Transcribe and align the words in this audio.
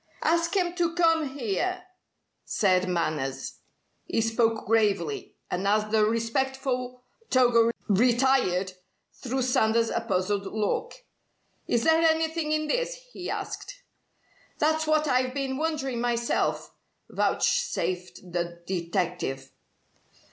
"Ask 0.23 0.55
him 0.55 0.73
to 0.77 0.95
come 0.95 1.37
here," 1.37 1.83
said 2.43 2.89
Manners. 2.89 3.59
He 4.05 4.19
spoke 4.21 4.65
gravely, 4.65 5.35
and 5.51 5.67
as 5.67 5.91
the 5.91 6.05
respectful 6.05 7.03
Togo 7.29 7.69
retired, 7.87 8.73
threw 9.21 9.43
Sanders 9.43 9.91
a 9.91 10.01
puzzled 10.01 10.47
look. 10.47 10.95
"Is 11.67 11.83
there 11.83 12.01
anything 12.01 12.51
in 12.51 12.65
this?" 12.67 12.95
he 13.13 13.29
asked. 13.29 13.75
"That's 14.57 14.87
what 14.87 15.07
I've 15.07 15.35
been 15.35 15.57
wondering 15.57 16.01
myself," 16.01 16.73
vouchsafed 17.11 18.21
the 18.31 18.59
detective. 18.65 19.51